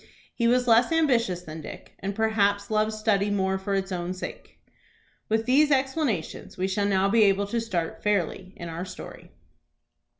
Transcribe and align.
He 0.33 0.47
was 0.47 0.67
less 0.67 0.91
ambitious 0.91 1.43
than 1.43 1.61
Dick, 1.61 1.93
and 1.99 2.15
perhaps 2.15 2.71
loved 2.71 2.91
study 2.91 3.29
more 3.29 3.59
for 3.59 3.75
its 3.75 3.91
own 3.91 4.15
sake. 4.15 4.57
With 5.29 5.45
these 5.45 5.69
explanations 5.69 6.57
we 6.57 6.67
shall 6.67 6.87
now 6.87 7.07
be 7.07 7.21
able 7.25 7.45
to 7.45 7.61
start 7.61 8.01
fairly 8.01 8.51
in 8.55 8.67
our 8.67 8.83
story. 8.83 9.29